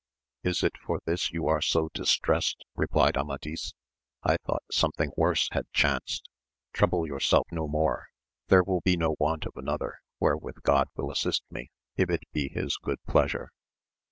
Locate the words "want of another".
9.19-10.01